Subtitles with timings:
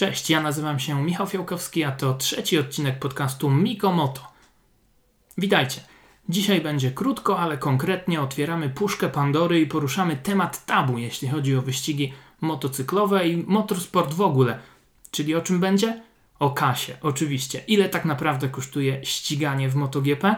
[0.00, 4.32] Cześć, ja nazywam się Michał Fiałkowski, a to trzeci odcinek podcastu Mikomoto.
[5.38, 5.80] Witajcie.
[6.28, 11.62] Dzisiaj będzie krótko, ale konkretnie otwieramy puszkę Pandory i poruszamy temat tabu, jeśli chodzi o
[11.62, 14.58] wyścigi motocyklowe i motorsport w ogóle.
[15.10, 16.02] Czyli o czym będzie?
[16.38, 17.62] O kasie, oczywiście.
[17.66, 20.36] Ile tak naprawdę kosztuje ściganie w MotoGP?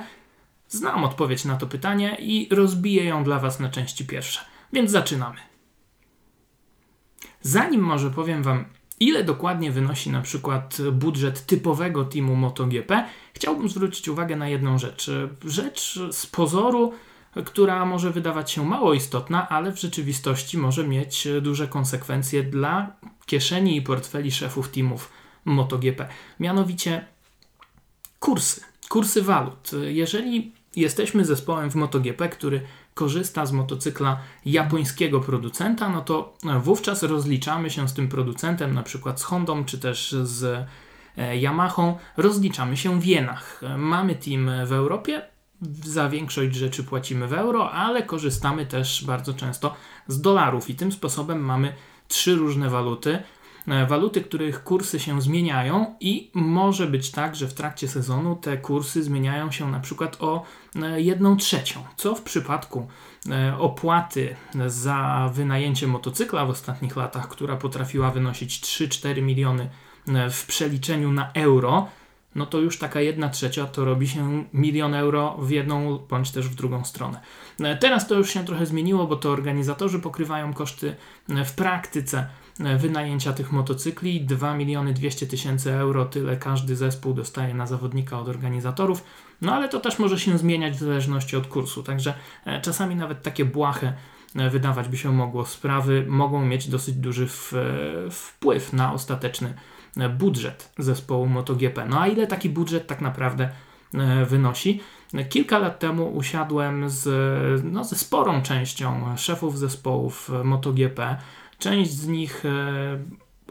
[0.68, 4.40] Znam odpowiedź na to pytanie i rozbiję ją dla Was na części pierwsze.
[4.72, 5.38] Więc zaczynamy.
[7.42, 8.64] Zanim może powiem Wam,
[9.03, 13.04] ile dokładnie wynosi na przykład budżet typowego teamu MotoGP,
[13.35, 15.11] chciałbym zwrócić uwagę na jedną rzecz.
[15.45, 16.93] Rzecz z pozoru,
[17.45, 23.76] która może wydawać się mało istotna, ale w rzeczywistości może mieć duże konsekwencje dla kieszeni
[23.76, 25.11] i portfeli szefów teamów
[25.45, 26.09] MotoGP.
[26.40, 27.04] Mianowicie
[28.21, 29.71] kursy, kursy walut.
[29.82, 32.61] Jeżeli jesteśmy zespołem w MotoGP, który
[32.95, 39.20] korzysta z motocykla japońskiego producenta, no to wówczas rozliczamy się z tym producentem, na przykład
[39.20, 40.67] z Hondą czy też z
[41.19, 43.61] e, Yamahą, rozliczamy się w jenach.
[43.77, 45.23] Mamy team w Europie,
[45.84, 49.75] za większość rzeczy płacimy w euro, ale korzystamy też bardzo często
[50.09, 51.75] z dolarów i tym sposobem mamy
[52.09, 53.23] trzy różne waluty.
[53.69, 58.59] E, waluty, których kursy się zmieniają i może być tak, że w trakcie sezonu te
[58.59, 60.43] kursy zmieniają się na przykład o
[60.83, 62.89] e, jedną trzecią, co w przypadku
[63.31, 69.69] e, opłaty za wynajęcie motocykla w ostatnich latach, która potrafiła wynosić 3-4 miliony
[70.31, 71.89] w przeliczeniu na euro,
[72.35, 76.49] no to już taka jedna trzecia to robi się milion euro w jedną bądź też
[76.49, 77.21] w drugą stronę.
[77.81, 80.97] Teraz to już się trochę zmieniło, bo to organizatorzy pokrywają koszty
[81.29, 82.27] w praktyce
[82.79, 84.21] wynajęcia tych motocykli.
[84.21, 89.05] 2 miliony 200 tysięcy euro, tyle każdy zespół dostaje na zawodnika od organizatorów.
[89.43, 92.15] No ale to też może się zmieniać w zależności od kursu, także
[92.47, 93.93] e, czasami nawet takie błahe
[94.37, 99.55] e, wydawać by się mogło sprawy mogą mieć dosyć duży e, wpływ na ostateczny
[100.19, 101.87] budżet zespołu MotoGP.
[101.89, 103.49] No a ile taki budżet tak naprawdę
[104.27, 104.81] wynosi?
[105.29, 107.05] Kilka lat temu usiadłem z,
[107.65, 111.17] no, ze sporą częścią szefów zespołów MotoGP
[111.62, 112.99] Część z nich e,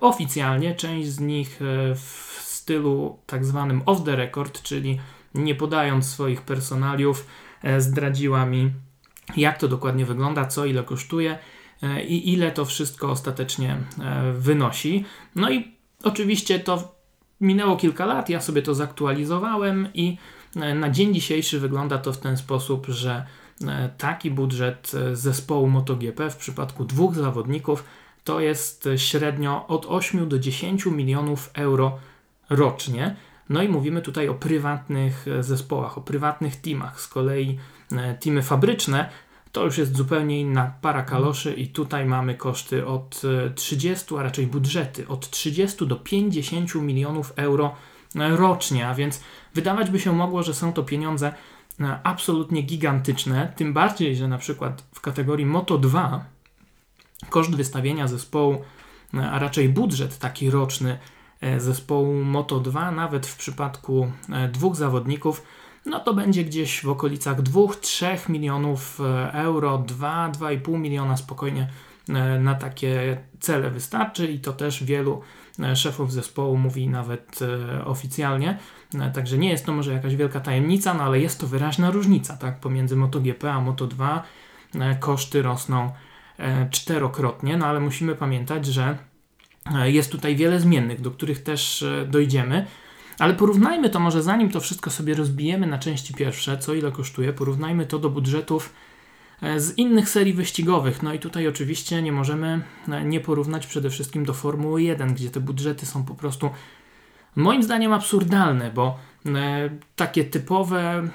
[0.02, 5.00] oficjalnie, część z nich e, w stylu tak zwanym off the record, czyli
[5.36, 7.28] nie podając swoich personaliów,
[7.64, 8.72] e, zdradziła mi,
[9.38, 11.38] jak to dokładnie wygląda, co ile kosztuje
[12.08, 13.78] i ile to wszystko ostatecznie
[14.34, 15.06] wynosi.
[15.36, 16.96] No i oczywiście to
[17.42, 20.18] minęło kilka lat, ja sobie to zaktualizowałem i
[20.76, 23.26] na dzień dzisiejszy wygląda to w ten sposób, że
[23.98, 27.84] taki budżet zespołu MotoGP w przypadku dwóch zawodników
[28.24, 32.00] to jest średnio od 8 do 10 milionów euro
[32.50, 33.16] rocznie.
[33.50, 37.02] No i mówimy tutaj o prywatnych zespołach, o prywatnych teamach.
[37.02, 37.60] Z kolei
[37.92, 39.10] e, teamy fabryczne
[39.52, 43.22] to już jest zupełnie inna para kaloszy i tutaj mamy koszty od
[43.56, 47.76] 30, e, a raczej budżety od 30 do 50 milionów euro
[48.16, 49.22] e, rocznie, a więc
[49.54, 51.34] wydawać by się mogło, że są to pieniądze
[52.04, 56.26] absolutnie gigantyczne, tym bardziej, że na przykład w kategorii Moto 2
[57.30, 58.62] Koszt wystawienia zespołu,
[59.32, 60.98] a raczej budżet taki roczny
[61.42, 65.44] e, zespołu Moto2, nawet w przypadku e, dwóch zawodników,
[65.86, 71.68] no to będzie gdzieś w okolicach 2-3 milionów e, euro, 2-2,5 miliona spokojnie
[72.40, 75.22] na takie cele wystarczy i to też wielu
[75.76, 77.40] szefów zespołu mówi nawet
[77.86, 78.58] oficjalnie.
[79.14, 82.60] Także nie jest to może jakaś wielka tajemnica, no ale jest to wyraźna różnica tak,
[82.60, 84.20] pomiędzy MotoGP a Moto2.
[85.00, 85.92] Koszty rosną
[86.42, 88.98] E, czterokrotnie, no ale musimy pamiętać, że
[89.76, 92.66] e, jest tutaj wiele zmiennych, do których też e, dojdziemy.
[93.20, 97.34] Ale porównajmy to może zanim to wszystko sobie rozbijemy na części pierwsze, co ile kosztuje,
[97.34, 98.74] porównajmy to do budżetów
[99.58, 101.04] z innych serii wyścigowych.
[101.04, 102.62] No i tutaj oczywiście nie możemy
[103.06, 106.50] nie porównać przede wszystkim do Formuły 1, gdzie te budżety są po prostu
[107.36, 109.00] moim zdaniem absurdalne, bo
[109.96, 111.08] takie typowe,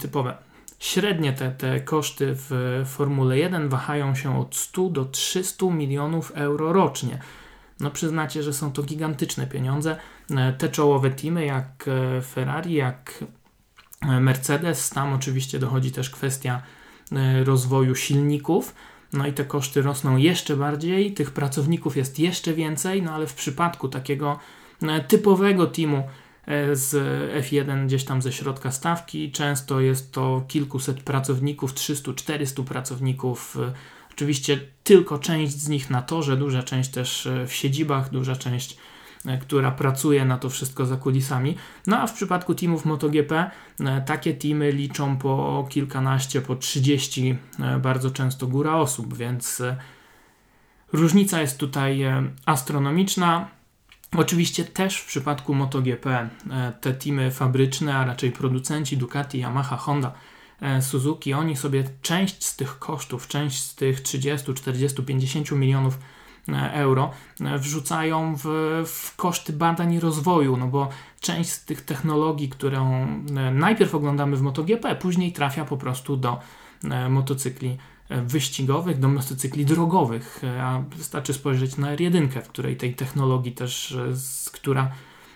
[0.00, 0.36] typowe
[0.82, 6.72] Średnie te, te koszty w Formule 1 wahają się od 100 do 300 milionów euro
[6.72, 7.18] rocznie.
[7.80, 9.96] No przyznacie, że są to gigantyczne pieniądze.
[10.30, 13.24] E, te czołowe teamy jak e, Ferrari, jak
[14.00, 16.62] e, Mercedes, tam oczywiście dochodzi też kwestia
[17.44, 18.74] rozwoju silników.
[19.12, 23.34] No i te koszty rosną jeszcze bardziej, tych pracowników jest jeszcze więcej, no ale w
[23.34, 24.38] przypadku takiego
[25.08, 26.02] typowego teamu
[26.46, 26.94] E, z
[27.44, 29.32] F1 gdzieś tam ze środka stawki.
[29.32, 33.56] Często jest to kilkuset pracowników, 300-400 pracowników.
[33.56, 33.72] E,
[34.12, 38.76] oczywiście tylko część z nich na torze, duża część też e, w siedzibach, duża część,
[39.40, 41.56] która pracuje na to wszystko za kulisami.
[41.86, 43.50] No a w przypadku teamów MotoGP
[44.06, 47.38] takie teamy liczą po kilkanaście, po 30
[47.80, 49.62] bardzo często góra osób, więc
[50.92, 52.04] różnica jest tutaj
[52.46, 53.48] astronomiczna.
[54.16, 56.28] Oczywiście też w przypadku MotoGP
[56.80, 60.12] te teamy fabryczne, a raczej producenci Ducati, Yamaha, Honda,
[60.80, 65.98] Suzuki, oni sobie część z tych kosztów, część z tych 30, 40, 50 milionów
[66.72, 67.10] euro
[67.40, 68.44] wrzucają w,
[68.86, 70.88] w koszty badań i rozwoju, no bo
[71.20, 73.06] część z tych technologii, którą
[73.52, 76.40] najpierw oglądamy w MotoGP, później trafia po prostu do
[77.10, 77.78] motocykli
[78.10, 83.96] wyścigowych, do motocykli drogowych, a wystarczy spojrzeć na R1, w której tej technologii też,
[84.52, 84.90] która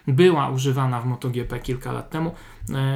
[0.09, 2.35] była używana w MotoGP kilka lat temu,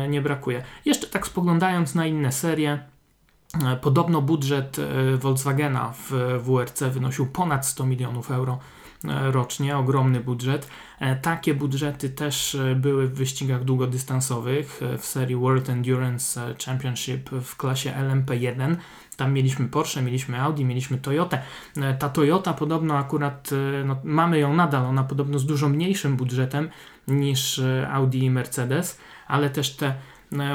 [0.09, 0.63] nie brakuje.
[0.85, 2.79] Jeszcze tak spoglądając na inne serie,
[3.81, 4.77] Podobno budżet
[5.19, 6.13] Volkswagena w
[6.43, 8.59] WRC wynosił ponad 100 milionów euro
[9.31, 10.69] rocznie, ogromny budżet.
[11.23, 18.77] Takie budżety też były w wyścigach długodystansowych w serii World Endurance Championship w klasie LMP1.
[19.17, 21.43] Tam mieliśmy Porsche, mieliśmy Audi, mieliśmy Toyotę.
[21.99, 23.51] Ta Toyota podobno akurat,
[23.85, 26.69] no, mamy ją nadal, ona podobno z dużo mniejszym budżetem
[27.09, 29.95] niż Audi i Mercedes, ale też te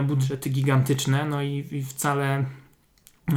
[0.03, 2.45] budżety gigantyczne, no i, i wcale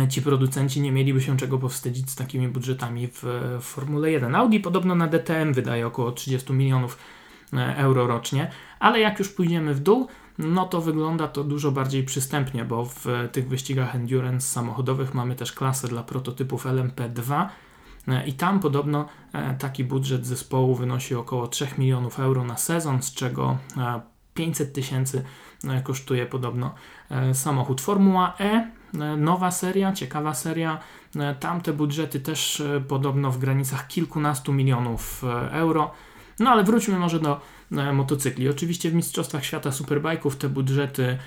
[0.08, 3.24] ci producenci nie mieliby się czego powstydzić z takimi budżetami w,
[3.60, 4.34] Formule 1.
[4.34, 6.98] Audi podobno na DTM wydaje około 30 milionów
[7.76, 10.08] euro rocznie, ale jak już pójdziemy w dół,
[10.38, 15.52] no to wygląda to dużo bardziej przystępnie, bo w tych wyścigach endurance samochodowych mamy też
[15.52, 17.46] klasę dla prototypów LMP2
[18.26, 19.08] i tam podobno
[19.58, 23.58] taki budżet zespołu wynosi około 3 milionów euro na sezon, z czego
[24.34, 25.24] 500 tysięcy
[25.84, 26.74] kosztuje podobno
[27.32, 27.80] samochód.
[27.80, 28.70] Formuła E,
[29.18, 30.78] nowa seria, ciekawa seria.
[31.40, 35.90] Tam te budżety też podobno w granicach kilkunastu milionów euro.
[36.38, 37.40] No ale wróćmy może do
[37.92, 38.48] motocykli.
[38.48, 41.18] Oczywiście w Mistrzostwach Świata Superbike'ów te budżety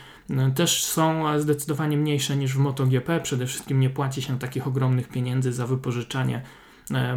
[0.56, 3.20] też są zdecydowanie mniejsze niż w MotoGP.
[3.20, 6.42] Przede wszystkim nie płaci się takich ogromnych pieniędzy za wypożyczanie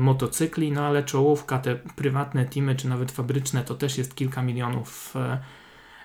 [0.01, 5.15] motocykli, no ale czołówka, te prywatne teamy czy nawet fabryczne to też jest kilka milionów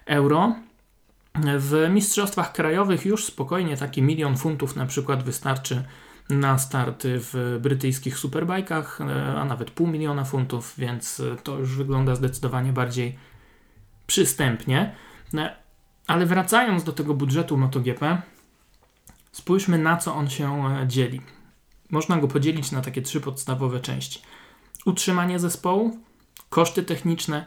[0.05, 0.55] euro.
[1.57, 5.83] W mistrzostwach krajowych już spokojnie taki milion funtów na przykład wystarczy
[6.29, 8.99] na starty w brytyjskich superbajkach,
[9.37, 13.19] a nawet pół miliona funtów, więc to już wygląda zdecydowanie bardziej
[14.07, 14.95] przystępnie.
[16.07, 18.21] Ale wracając do tego budżetu MotoGP,
[19.31, 21.21] spójrzmy na co on się dzieli.
[21.89, 24.21] Można go podzielić na takie trzy podstawowe części:
[24.85, 25.99] utrzymanie zespołu,
[26.49, 27.45] koszty techniczne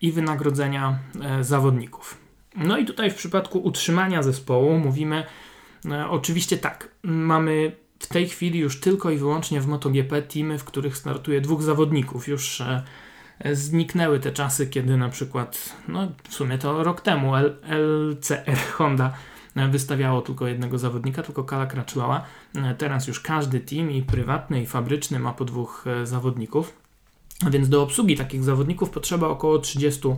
[0.00, 0.98] i wynagrodzenia
[1.40, 2.21] zawodników.
[2.56, 5.24] No i tutaj w przypadku utrzymania zespołu mówimy
[5.90, 10.64] e, oczywiście tak, mamy w tej chwili już tylko i wyłącznie w MotoGP teamy, w
[10.64, 12.28] których startuje dwóch zawodników.
[12.28, 12.82] Już e,
[13.52, 19.12] zniknęły te czasy, kiedy na przykład, no w sumie to rok temu L LCR Honda
[19.70, 22.24] wystawiało tylko jednego zawodnika, tylko Kala Crutchlowa.
[22.56, 26.76] E, teraz już każdy team i prywatny i fabryczny ma po dwóch e, zawodników.
[27.50, 30.16] Więc do obsługi takich zawodników potrzeba około 30 e,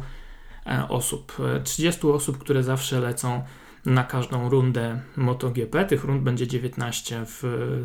[0.88, 1.37] osób.
[1.64, 3.43] 30 osób, które zawsze lecą
[3.87, 5.84] na każdą rundę MotoGP.
[5.84, 7.43] Tych rund będzie 19 w,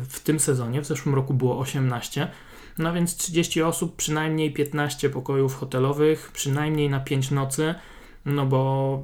[0.08, 0.82] w tym sezonie.
[0.82, 2.28] W zeszłym roku było 18.
[2.78, 7.74] No więc 30 osób, przynajmniej 15 pokojów hotelowych, przynajmniej na 5 nocy,
[8.24, 9.02] no bo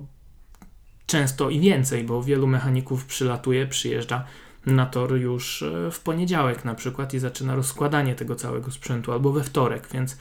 [1.06, 4.24] często i więcej, bo wielu mechaników przylatuje, przyjeżdża
[4.66, 9.32] na tor już e, w poniedziałek na przykład i zaczyna rozkładanie tego całego sprzętu albo
[9.32, 10.18] we wtorek, więc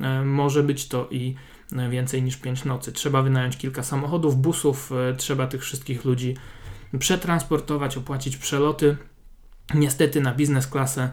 [0.00, 1.53] e, może być to i e,
[1.90, 2.92] więcej niż 5 nocy.
[2.92, 6.36] Trzeba wynająć kilka samochodów, busów, trzeba tych wszystkich ludzi
[6.98, 8.96] przetransportować, opłacić przeloty.
[9.74, 11.10] Niestety na biznes klasę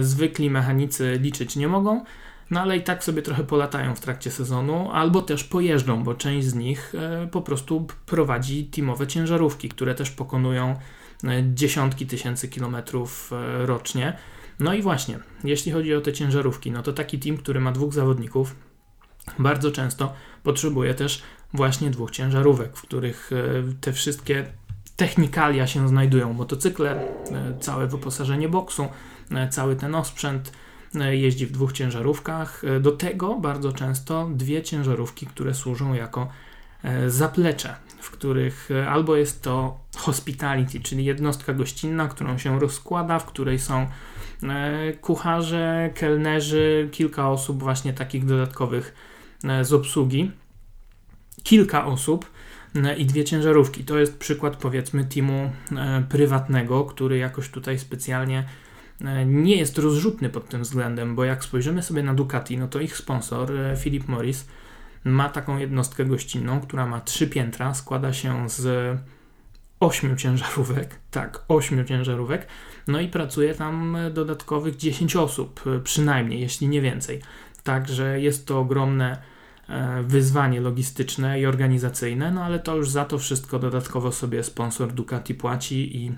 [0.00, 2.04] zwykli mechanicy liczyć nie mogą,
[2.50, 6.46] no ale i tak sobie trochę polatają w trakcie sezonu, albo też pojeżdżą, bo część
[6.46, 10.76] z nich e, po prostu prowadzi teamowe ciężarówki, które też pokonują
[11.24, 14.16] e, dziesiątki tysięcy kilometrów e, rocznie.
[14.60, 17.92] No i właśnie, jeśli chodzi o te ciężarówki, no to taki team, który ma dwóch
[17.92, 18.56] zawodników,
[19.38, 20.12] bardzo często
[20.42, 21.22] potrzebuje też
[21.54, 23.30] właśnie dwóch ciężarówek, w których
[23.80, 24.46] te wszystkie
[24.96, 26.32] technikalia się znajdują.
[26.32, 27.08] Motocykle,
[27.60, 28.88] całe wyposażenie boksu,
[29.50, 30.52] cały ten osprzęt,
[31.00, 32.62] E, jeździ w dwóch ciężarówkach.
[32.64, 36.28] E, do tego bardzo często dwie ciężarówki, które służą jako
[36.82, 43.24] e, zaplecze, w których albo jest to hospitality, czyli jednostka gościnna, którą się rozkłada, w
[43.26, 43.86] której są
[45.00, 48.94] kucharze, kelnerzy, kilka osób właśnie takich dodatkowych
[49.62, 50.30] z obsługi,
[51.42, 52.30] kilka osób
[52.98, 53.84] i dwie ciężarówki.
[53.84, 55.50] To jest przykład powiedzmy teamu
[56.08, 58.44] prywatnego, który jakoś tutaj specjalnie
[59.00, 62.80] E, nie jest rozrzutny pod tym względem, bo jak spojrzymy sobie na Ducati, no to
[62.80, 64.48] ich sponsor e, Philip Morris
[65.04, 68.98] ma taką jednostkę gościnną, która ma trzy piętra, składa się z
[69.80, 72.46] ośmiu ciężarówek, tak, ośmiu ciężarówek,
[72.88, 77.20] no i pracuje tam dodatkowych 10 osób, e, przynajmniej, jeśli nie więcej.
[77.62, 79.22] Także jest to ogromne
[80.02, 85.34] wyzwanie logistyczne i organizacyjne, no ale to już za to wszystko dodatkowo sobie sponsor Ducati
[85.34, 86.12] płaci i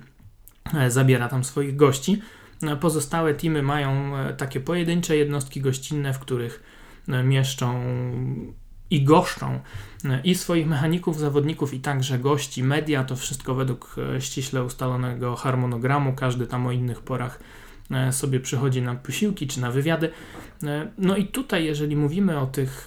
[0.88, 2.22] zabiera tam swoich gości.
[2.80, 6.62] Pozostałe teamy mają takie pojedyncze jednostki gościnne, w których
[7.24, 7.82] mieszczą
[8.90, 9.60] i goszczą
[10.24, 16.12] i swoich mechaników, zawodników i także gości, media, to wszystko według e, ściśle ustalonego harmonogramu,
[16.12, 17.40] każdy tam o innych porach
[17.90, 20.10] e, sobie przychodzi na posiłki czy na wywiady.
[20.62, 22.86] E, no i tutaj, jeżeli mówimy o tych,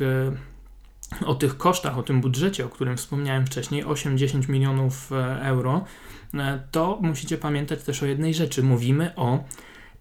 [1.26, 5.12] o tych kosztach, o tym budżecie, o którym wspomniałem wcześniej, 8-10 milionów
[5.42, 5.84] euro,
[6.72, 8.64] to musicie pamiętać też o jednej rzeczy.
[8.64, 9.44] Mówimy o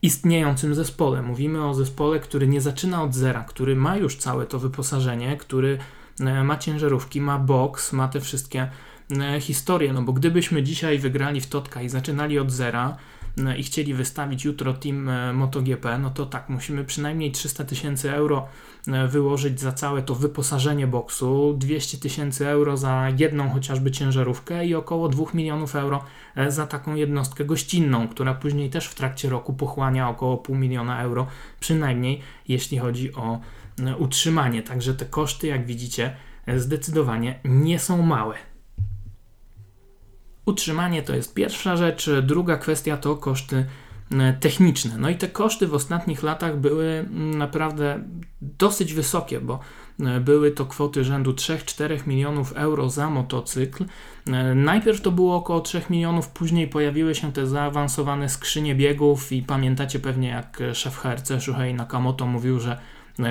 [0.02, 1.22] istniejącym zespole.
[1.22, 5.78] Mówimy o zespole, który nie zaczyna od zera, który ma już całe to wyposażenie, który
[6.20, 8.70] e, ma ciężarówki, ma box, ma te wszystkie
[9.20, 9.92] e, historie.
[9.92, 13.17] No bo gdybyśmy dzisiaj wygrali w Totka i zaczynali od zera, E,
[13.58, 18.48] i chcieli wystawić jutro team e, MotoGP, no to tak, musimy przynajmniej 300 tysięcy euro
[18.88, 24.74] e, wyłożyć za całe to wyposażenie boksu, 200 tysięcy euro za jedną chociażby ciężarówkę i
[24.74, 26.04] około 2 milionów euro
[26.48, 31.26] za taką jednostkę gościnną, która później też w trakcie roku pochłania około pół miliona euro,
[31.60, 33.40] przynajmniej jeśli chodzi o
[33.98, 34.62] utrzymanie.
[34.62, 36.16] Także te koszty, jak widzicie,
[36.56, 38.47] zdecydowanie nie są małe.
[40.48, 43.66] Utrzymanie to jest pierwsza rzecz, druga kwestia to koszty
[44.12, 44.98] e, techniczne.
[44.98, 48.04] No i te koszty w ostatnich latach były mm, naprawdę
[48.42, 49.60] dosyć wysokie, bo
[50.00, 53.84] e, były to kwoty rzędu 3-4 milionów euro za motocykl.
[54.26, 59.42] E, najpierw to było około 3 milionów, później pojawiły się te zaawansowane skrzynie biegów i
[59.42, 62.78] pamiętacie pewnie jak szef HRC Shuhei Nakamoto mówił, że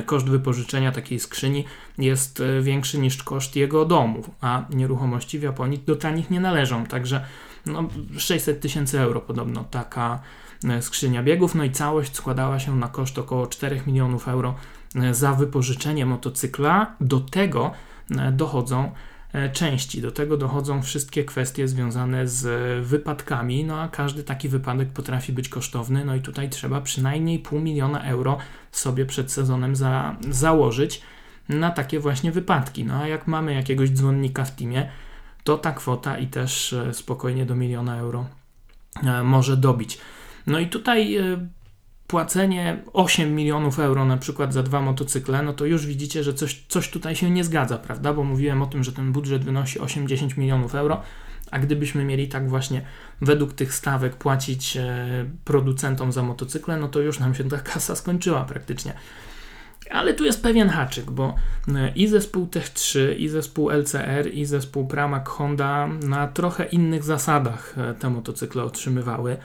[0.05, 1.65] koszt wypożyczenia takiej skrzyni
[1.97, 6.85] jest e, większy niż koszt jego domu, a nieruchomości w Japonii do tanich nie należą,
[6.85, 7.25] także
[7.65, 10.19] no, 600 tysięcy euro podobno taka
[10.63, 14.55] e, skrzynia biegów, no i całość składała się na koszt około 4 milionów euro
[14.95, 16.95] e, za wypożyczenie motocykla.
[17.01, 17.71] Do tego
[18.31, 18.91] dochodzą E,
[19.53, 20.01] części.
[20.01, 22.47] Do tego dochodzą wszystkie kwestie związane z
[22.85, 27.59] wypadkami, no a każdy taki wypadek potrafi być kosztowny, no i tutaj trzeba przynajmniej pół
[27.59, 28.37] miliona euro
[28.71, 31.01] sobie przed sezonem za, założyć
[31.49, 32.85] na takie właśnie wypadki.
[32.85, 34.89] No a jak mamy jakiegoś dzwonnika w teamie,
[35.43, 38.25] to ta kwota i też e, spokojnie do miliona euro
[39.03, 39.97] e, może dobić.
[40.47, 41.17] No i tutaj
[42.07, 46.65] płacenie 8 milionów euro na przykład za dwa motocykle, no to już widzicie, że coś,
[46.67, 48.13] coś tutaj się nie zgadza, prawda?
[48.13, 51.01] Bo mówiłem o tym, że ten budżet wynosi 8-10 milionów euro,
[51.51, 52.81] a gdybyśmy mieli tak właśnie
[53.21, 57.95] według tych stawek płacić e, producentom za motocykle, no to już nam się ta kasa
[57.95, 58.93] skończyła praktycznie.
[59.89, 61.35] Ale tu jest pewien haczyk, bo
[61.75, 67.03] e, i zespół Tech 3, i zespół LCR, i zespół Pramac Honda na trochę innych
[67.03, 69.37] zasadach e, te motocykle otrzymywały.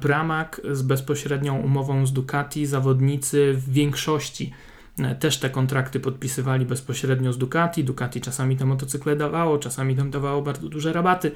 [0.00, 4.52] Pramac z bezpośrednią umową z Ducati, zawodnicy w większości
[4.98, 7.84] e, też te kontrakty podpisywali bezpośrednio z Ducati.
[7.84, 11.32] Ducati czasami te motocykle dawało, czasami tam dawało bardzo duże rabaty.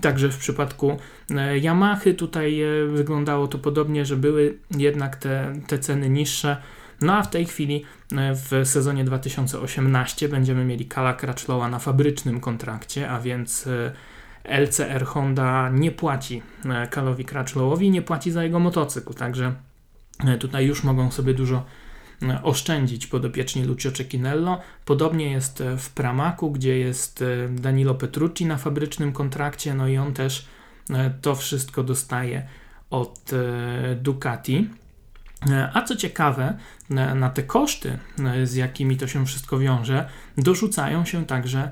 [0.00, 0.96] Także w przypadku
[1.30, 6.56] e, Yamahy tutaj e, wyglądało to podobnie, że były jednak te, te ceny niższe.
[7.00, 7.84] No a w tej chwili
[8.34, 13.68] w sezonie 2018 będziemy mieli Kala Crutchlowa na fabrycznym kontrakcie, a więc
[14.44, 19.54] LCR Honda nie płaci e, Kalowi Crutchlowowi, nie płaci za jego motocykl, także
[20.26, 21.64] e, tutaj już mogą sobie dużo
[22.22, 24.60] e, oszczędzić podopieczni Lucio Cecchinello.
[24.84, 30.46] Podobnie jest w Pramaku, gdzie jest Danilo Petrucci na fabrycznym kontrakcie, no i on też
[31.22, 32.46] to wszystko dostaje
[32.90, 33.30] od
[33.96, 34.68] Ducati.
[35.74, 36.56] A co ciekawe,
[37.14, 37.98] na te koszty,
[38.44, 41.70] z jakimi to się wszystko wiąże, dorzucają się także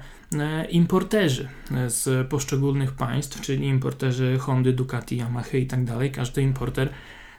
[0.70, 6.12] importerzy e, z poszczególnych państw, czyli importerzy Hondy, Ducati, Yamaha i tak dalej.
[6.12, 6.88] Każdy importer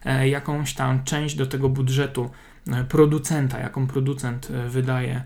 [0.05, 2.29] e, jakąś tam część do tego budżetu
[2.89, 5.23] producenta, jaką producent wydaje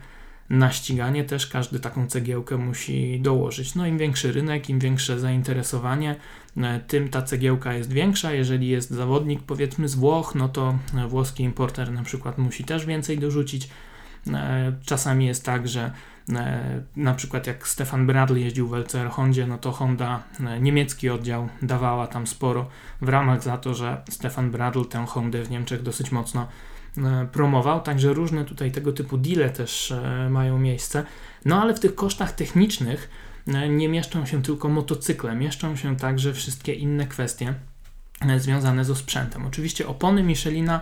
[0.49, 3.75] na ściganie, też każdy taką cegiełkę musi dołożyć.
[3.75, 6.15] No im większy rynek, im większe zainteresowanie,
[6.87, 8.33] tym ta cegiełka jest większa.
[8.33, 10.77] Jeżeli jest zawodnik powiedzmy z Włoch, no to
[11.07, 13.69] włoski importer na przykład musi też więcej dorzucić.
[14.85, 15.91] Czasami jest tak, że E,
[16.95, 21.49] na przykład jak Stefan Bradley jeździł w LCR Hondzie, no to Honda, e, niemiecki oddział
[21.61, 22.69] dawała tam sporo
[23.01, 26.47] w ramach za to, że Stefan Bradley tę Hondę w Niemczech dosyć mocno
[26.97, 29.93] e, promował, także różne tutaj tego typu deale też
[30.29, 31.05] mają miejsce.
[31.45, 33.09] No ale w tych kosztach technicznych
[33.69, 37.53] nie mieszczą się tylko motocykle, mieszczą się także wszystkie inne kwestie
[38.37, 39.45] związane ze sprzętem.
[39.45, 40.81] Oczywiście opony Michelina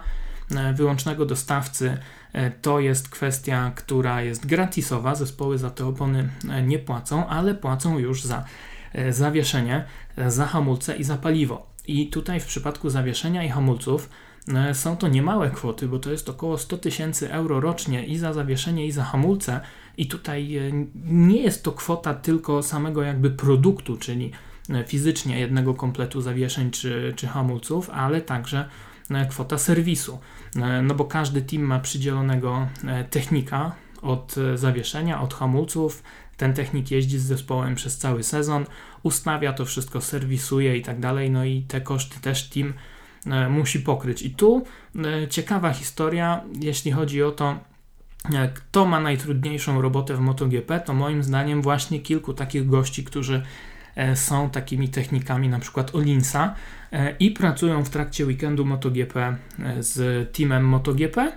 [0.73, 1.97] wyłącznego dostawcy
[2.33, 5.15] E, to jest kwestia, która jest gratisowa.
[5.15, 8.45] Zespoły za te opony e, nie płacą, ale płacą już za
[8.93, 9.85] e, zawieszenie,
[10.27, 11.67] za hamulce i za paliwo.
[11.87, 14.09] I tutaj w przypadku zawieszenia i hamulców
[14.73, 18.85] są to niemałe kwoty, bo to jest około 100 tysięcy euro rocznie i za zawieszenie,
[18.85, 19.59] i za hamulce.
[19.97, 20.61] I tutaj
[21.05, 24.31] nie jest to kwota tylko samego jakby produktu, czyli
[24.87, 28.69] fizycznie jednego kompletu zawieszeń czy, czy hamulców, ale także
[29.29, 30.19] kwota serwisu.
[30.83, 32.67] No bo każdy team ma przydzielonego
[33.09, 36.03] technika od zawieszenia, od hamulców,
[36.41, 38.65] ten technik jeździ z zespołem przez cały sezon,
[39.03, 42.73] ustawia to wszystko, serwisuje i tak dalej, no i te koszty też team
[43.25, 44.21] e, musi pokryć.
[44.21, 44.63] I tu
[44.95, 47.59] e, ciekawa historia, jeśli chodzi o to,
[48.33, 53.41] e, kto ma najtrudniejszą robotę w MotoGP, to moim zdaniem właśnie kilku takich gości, którzy
[54.15, 56.55] są takimi technikami, na przykład Olinsa
[57.19, 59.35] i pracują w trakcie weekendu MotoGP
[59.79, 61.31] z teamem MotoGP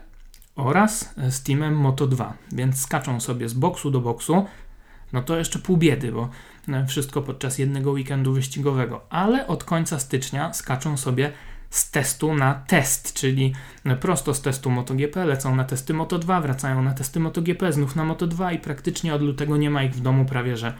[0.57, 4.47] oraz z teamem Moto2, więc skaczą sobie z boksu do boksu,
[5.15, 6.29] no to jeszcze pół biedy, bo
[6.69, 9.01] e, wszystko podczas jednego weekendu wyścigowego.
[9.11, 11.33] Ale od końca stycznia skaczą sobie
[11.71, 13.53] z testu na test, czyli
[13.85, 18.05] e, prosto z testu MotoGP lecą na testy Moto2, wracają na testy MotoGP, znów na
[18.05, 20.75] Moto2 i praktycznie od lutego nie ma ich w domu prawie że e,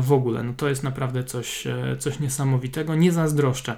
[0.00, 0.42] w ogóle.
[0.42, 1.64] No to jest naprawdę coś,
[1.98, 2.94] coś niesamowitego.
[2.94, 3.76] Nie zazdroszczę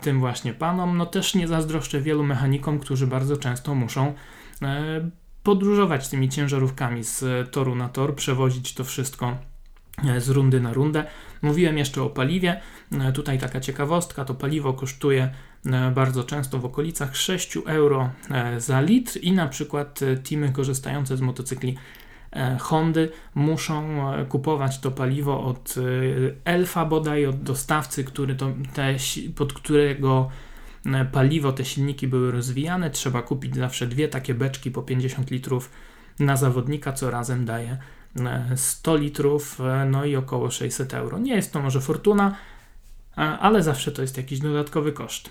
[0.00, 0.96] tym właśnie panom.
[0.96, 4.14] No też nie zazdroszczę wielu mechanikom, którzy bardzo często muszą
[5.44, 9.36] podróżować tymi ciężarówkami z toru na tor, przewozić to wszystko
[10.04, 11.04] e, z rundy na rundę.
[11.42, 12.60] Mówiłem jeszcze o paliwie.
[12.92, 15.30] E, tutaj taka ciekawostka: to paliwo kosztuje
[15.66, 18.10] e, bardzo często w okolicach 6 euro
[18.58, 21.76] za litr, i na przykład teamy korzystające z motocykli
[22.60, 25.74] Hondy muszą kupować to paliwo od
[26.44, 28.96] Elfa bodaj, od dostawcy, który to, te,
[29.34, 30.30] pod którego
[30.86, 32.90] E, paliwo, te silniki były rozwijane.
[32.90, 35.70] Trzeba kupić zawsze dwie takie beczki po 50 litrów
[36.18, 37.78] na zawodnika, co razem daje
[38.56, 41.18] 100 e, litrów, e, no i około 600 euro.
[41.18, 42.36] Nie jest to może fortuna,
[43.16, 45.30] ale zawsze to jest jakiś dodatkowy koszt.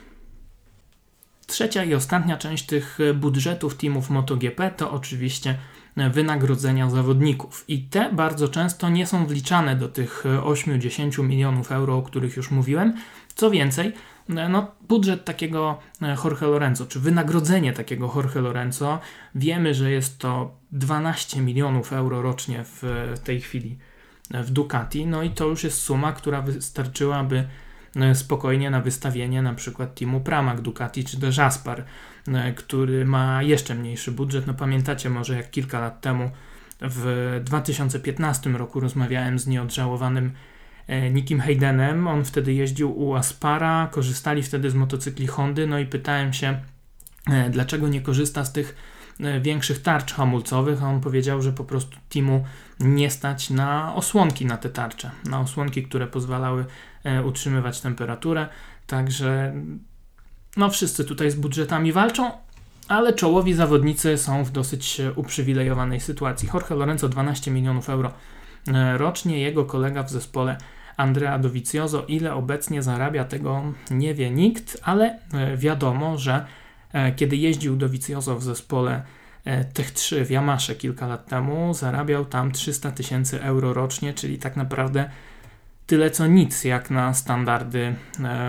[1.47, 5.57] Trzecia i ostatnia część tych budżetów teamów MotoGP to oczywiście
[5.95, 7.65] wynagrodzenia zawodników.
[7.67, 12.51] I te bardzo często nie są wliczane do tych 8-10 milionów euro, o których już
[12.51, 12.93] mówiłem.
[13.35, 13.93] Co więcej,
[14.29, 18.99] no, budżet takiego e, Jorge Lorenzo, czy wynagrodzenie takiego Jorge Lorenzo,
[19.35, 22.83] wiemy, że jest to 12 milionów euro rocznie w
[23.23, 23.77] tej chwili
[24.31, 27.47] w Ducati, no i to już jest suma, która wystarczyłaby
[27.95, 31.85] e, spokojnie na wystawienie na przykład teamu Pramac Ducati czy też Aspar, e,
[32.55, 34.47] który ma jeszcze mniejszy budżet.
[34.47, 36.31] No pamiętacie może jak kilka lat temu
[36.81, 40.31] w 2015 roku rozmawiałem z nieodżałowanym
[40.87, 42.07] E, Nikim Haydenem.
[42.07, 46.59] On wtedy jeździł u Aspara, korzystali wtedy z motocykli Hondy, no i pytałem się,
[47.31, 48.75] e, dlaczego nie korzysta z tych
[49.19, 52.45] e, większych tarcz hamulcowych, a on powiedział, że po prostu teamu
[52.79, 56.65] nie stać na osłonki na te tarcze, na osłonki, które pozwalały
[57.25, 58.47] utrzymywać temperaturę,
[58.87, 59.53] także
[60.57, 62.31] no wszyscy tutaj z budżetami walczą,
[62.87, 66.49] ale czołowi zawodnicy są w dosyć uprzywilejowanej sytuacji.
[66.53, 68.11] Jorge Lorenzo 12 milionów euro
[68.97, 70.57] rocznie, jego kolega w zespole
[70.97, 72.05] Andrea Dovizioso.
[72.07, 76.45] Ile obecnie zarabia, tego nie wie nikt, ale e, wiadomo, że
[76.93, 79.03] e, kiedy jeździł Dovizioso w zespole
[79.45, 84.37] e, Tech 3 w Yamasze kilka lat temu, zarabiał tam 300 tysięcy euro rocznie, czyli
[84.37, 85.09] tak naprawdę
[85.93, 87.95] tyle co nic jak na standardy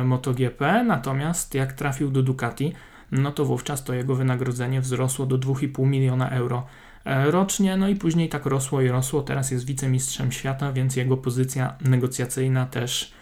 [0.05, 0.85] MotoGP.
[0.85, 2.73] Natomiast jak trafił do Ducati,
[3.13, 6.67] no to wówczas to jego wynagrodzenie wzrosło do 2,5 miliona euro
[7.05, 9.23] E, rocznie, no i później tak rosło i rosło.
[9.23, 13.13] Teraz jest wicemistrzem świata, więc jego pozycja negocjacyjna też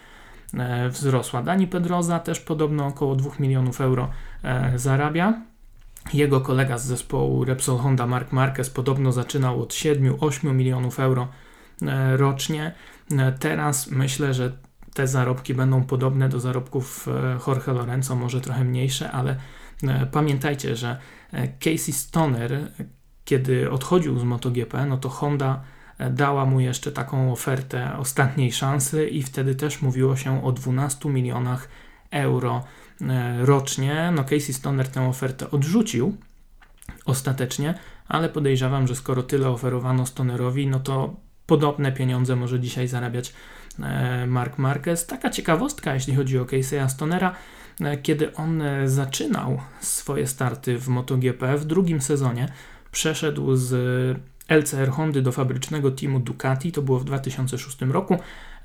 [0.53, 1.41] e, wzrosła.
[1.41, 4.09] Dani Pedroza też podobno około 2 milionów euro
[4.43, 5.41] e, zarabia.
[6.13, 11.27] Jego kolega z zespołu Repsol Honda Mark Marquez podobno zaczynał od 7-8 milionów euro
[12.15, 12.71] rocznie.
[13.39, 14.57] Teraz myślę, że
[14.93, 17.07] te zarobki będą podobne do zarobków
[17.47, 19.35] Jorge Lorenzo, może trochę mniejsze, ale
[20.11, 20.97] pamiętajcie, że
[21.59, 22.71] Casey Stoner,
[23.25, 25.63] kiedy odchodził z MotoGP, no to Honda
[25.97, 31.09] e, dała mu jeszcze taką ofertę ostatniej szansy i wtedy też mówiło się o 12
[31.09, 31.69] milionach
[32.11, 32.63] euro
[33.01, 34.11] e, rocznie.
[34.15, 36.17] No Casey Stoner tę ofertę odrzucił
[37.05, 37.73] ostatecznie,
[38.07, 41.15] ale podejrzewam, że skoro tyle oferowano Stonerowi, no to
[41.47, 43.33] podobne pieniądze może dzisiaj zarabiać
[43.79, 45.05] e, Mark Marquez.
[45.05, 47.35] Taka ciekawostka, jeśli chodzi o Casey'a Stonera,
[48.03, 52.47] kiedy on zaczynał swoje starty w MotoGP w drugim sezonie,
[52.91, 53.73] przeszedł z
[54.47, 58.17] LCR Hondy do fabrycznego teamu Ducati, to było w 2006 roku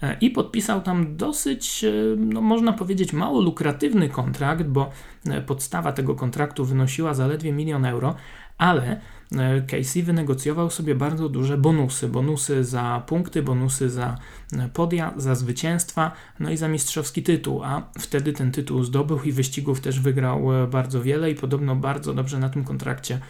[0.03, 4.91] e, i podpisał tam dosyć, e, no można powiedzieć, mało lukratywny kontrakt, bo
[5.27, 8.15] e, podstawa tego kontraktu wynosiła zaledwie milion euro,
[8.59, 9.01] ale
[9.37, 12.09] E, Casey wynegocjował sobie bardzo duże bonusy.
[12.09, 14.19] Bonusy za punkty, bonusy za
[14.53, 19.33] e, podia, za zwycięstwa, no i za mistrzowski tytuł, a wtedy ten tytuł zdobył i
[19.33, 23.21] wyścigów też wygrał e, bardzo wiele i podobno bardzo dobrze na tym kontrakcie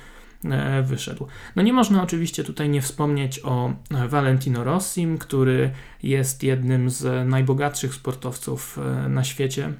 [0.82, 1.26] wyszedł.
[1.56, 3.72] No nie można oczywiście tutaj nie wspomnieć o
[4.08, 5.70] Valentino Rossim, który
[6.02, 9.72] jest jednym z najbogatszych sportowców na świecie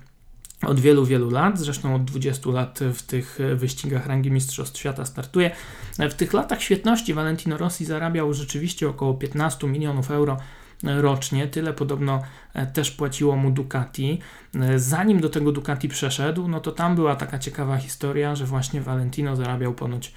[0.66, 5.50] od wielu, wielu lat, zresztą od 20 lat w tych wyścigach rangi Mistrzostw Świata startuje.
[5.98, 10.36] W tych latach świetności Valentino Rossi zarabiał rzeczywiście około 15 milionów euro
[10.82, 11.46] rocznie.
[11.46, 12.22] Tyle podobno
[12.54, 14.18] e, też płaciło mu Ducati.
[14.54, 18.80] E, zanim do tego Ducati przeszedł, no to tam była taka ciekawa historia, że właśnie
[18.80, 20.14] Valentino zarabiał ponoć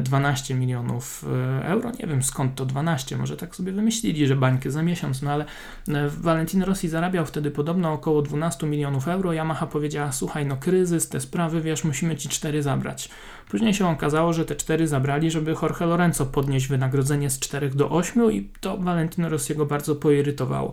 [0.00, 1.24] 12 milionów
[1.60, 1.90] e, euro.
[2.00, 5.44] Nie wiem skąd to 12, może tak sobie wymyślili, że bańkę za miesiąc, no ale
[5.88, 9.32] e, Valentino Rossi zarabiał wtedy podobno około 12 milionów euro.
[9.32, 13.08] Yamaha powiedziała: Słuchaj, no kryzys, te sprawy, wiesz, musimy ci cztery zabrać.
[13.48, 17.90] Później się okazało, że te cztery zabrali, żeby Jorge Lorenzo podnieść wynagrodzenie z 4 do
[17.90, 20.72] 8 i to Valentino Rossiego bardzo poirytowało.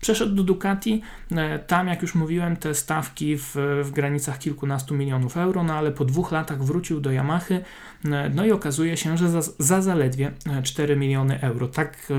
[0.00, 1.02] Przeszedł do Ducati,
[1.36, 5.92] e, tam jak już mówiłem, te stawki w, w granicach kilkunastu milionów euro, no ale
[5.92, 7.64] po dwóch latach wrócił do Yamahy,
[8.04, 10.32] e, no i okazuje się, że za, za zaledwie
[10.62, 11.68] 4 miliony euro.
[11.68, 12.12] Tak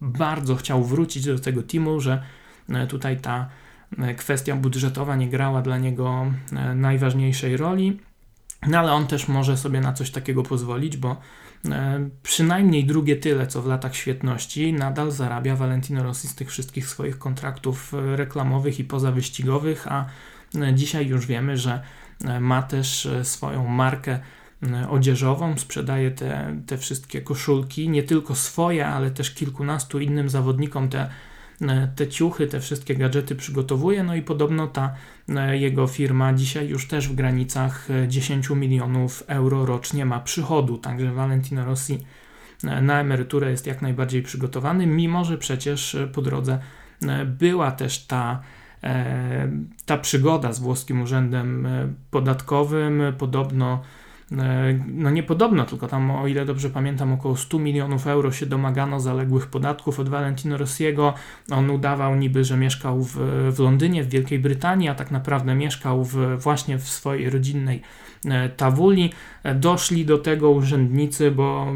[0.00, 2.22] bardzo chciał wrócić do tego teamu, że
[2.68, 3.48] e, tutaj ta
[4.16, 6.26] kwestia budżetowa nie grała dla niego
[6.74, 8.00] najważniejszej roli.
[8.66, 11.51] No ale on też może sobie na coś takiego pozwolić, bo E,
[12.22, 17.18] przynajmniej drugie tyle, co w latach świetności, nadal zarabia Valentino Rossi z tych wszystkich swoich
[17.18, 20.06] kontraktów e, reklamowych i pozawyścigowych, a
[20.60, 21.82] e, dzisiaj już wiemy, że
[22.40, 24.18] ma też swoją markę
[24.90, 30.88] odzieżową, sprzedaje te, te wszystkie koszulki, nie tylko swoje, ale też kilkunastu innym zawodnikom.
[30.88, 31.08] Te E,
[31.96, 34.94] te ciuchy, te wszystkie gadżety przygotowuje, no i podobno ta
[35.28, 40.78] e, jego firma dzisiaj już też w granicach 10 e, milionów euro rocznie ma przychodu,
[40.78, 41.98] także Valentino Rossi
[42.82, 46.58] na emeryturę jest jak najbardziej przygotowany, mimo że przecież po drodze
[47.26, 48.40] była też ta
[49.86, 51.68] ta przygoda z włoskim urzędem
[52.10, 54.01] podatkowym, podobno E,
[54.86, 59.46] no niepodobno, tylko tam, o ile dobrze pamiętam, około 100 milionów euro się domagano zaległych
[59.46, 61.14] podatków od Valentino Rossiego.
[61.50, 63.16] On udawał niby, że mieszkał w,
[63.52, 67.82] w Londynie, w Wielkiej Brytanii, a tak naprawdę mieszkał w, właśnie w swojej rodzinnej
[68.24, 69.12] e, Tawuli.
[69.42, 71.66] E, doszli do tego urzędnicy, bo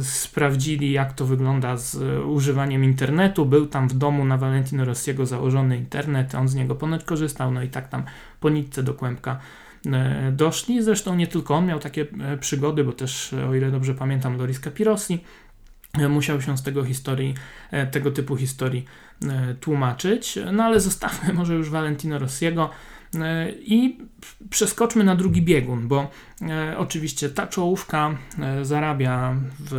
[0.00, 3.46] sprawdzili, jak to wygląda z używaniem internetu.
[3.46, 7.62] Był tam w domu na Valentino Rossiego założony internet, on z niego ponoć korzystał, no
[7.62, 8.02] i tak tam
[8.40, 9.65] po nitce do kłębka E,
[10.32, 10.82] doszli.
[10.82, 14.38] Zresztą nie tylko on miał takie e, przygody, bo też, e, o ile dobrze pamiętam,
[14.38, 15.24] Loris Capirossi
[16.08, 17.34] musiał się z tego historii,
[17.90, 18.84] tego typu historii
[19.60, 20.38] tłumaczyć.
[20.52, 22.70] No ale zostawmy może już Valentino Rossiego
[23.60, 23.98] i
[24.50, 26.10] przeskoczmy na drugi biegun, bo
[26.76, 28.18] oczywiście ta czołówka
[28.62, 29.72] zarabia w,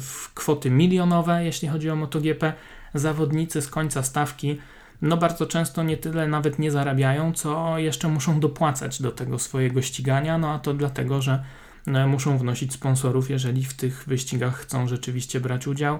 [0.00, 2.52] w kwoty milionowe, jeśli chodzi o MotoGP.
[2.94, 4.58] Zawodnicy z końca stawki
[5.02, 9.82] no bardzo często nie tyle nawet nie zarabiają, co jeszcze muszą dopłacać do tego swojego
[9.82, 11.44] ścigania, no a to dlatego, że
[11.86, 15.98] e, muszą wnosić sponsorów, jeżeli w tych wyścigach chcą rzeczywiście brać udział.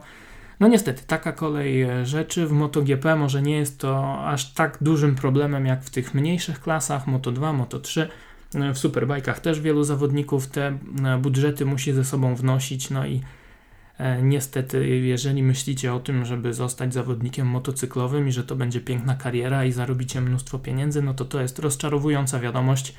[0.61, 5.15] No niestety, taka kolej e, rzeczy w MotoGP może nie jest to aż tak dużym
[5.15, 8.07] problemem jak w tych mniejszych klasach, Moto2, Moto3.
[8.55, 10.79] E, w superbajkach też wielu zawodników te
[11.19, 13.21] budżety musi ze sobą wnosić, no i
[14.23, 19.65] niestety, jeżeli myślicie o tym, żeby zostać zawodnikiem motocyklowym i że to będzie piękna kariera
[19.65, 22.95] i zarobicie mnóstwo pieniędzy, no to to jest rozczarowująca wiadomość,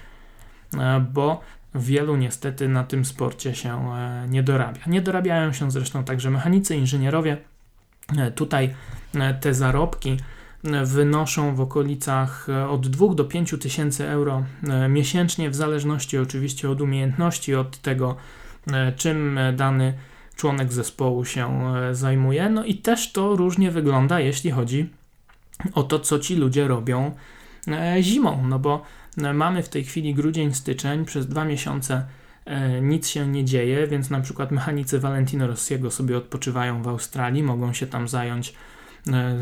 [0.77, 1.41] e, bo
[1.75, 4.81] wielu niestety na tym sporcie się e, nie dorabia.
[4.87, 7.37] Nie dorabiają się zresztą także mechanicy, inżynierowie.
[8.35, 8.75] Tutaj
[9.41, 10.17] te zarobki
[10.83, 14.43] wynoszą w okolicach od 2 do 5 tysięcy euro
[14.89, 18.15] miesięcznie, w zależności oczywiście od umiejętności, od tego,
[18.97, 19.93] czym dany
[20.35, 22.49] członek zespołu się e, zajmuje.
[22.49, 24.89] No i też to różnie wygląda, jeśli chodzi
[25.73, 27.11] o to, co ci ludzie robią
[27.67, 28.81] e, zimą, no bo
[29.17, 32.05] e, mamy w tej chwili grudzień, styczeń, przez dwa miesiące
[32.81, 37.73] nic się nie dzieje, więc na przykład mechanicy Valentino Rossiego sobie odpoczywają w Australii, mogą
[37.73, 38.53] się tam zająć